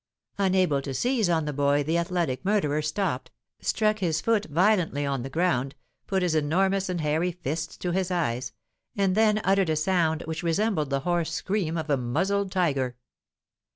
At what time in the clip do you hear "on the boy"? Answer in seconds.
1.29-1.83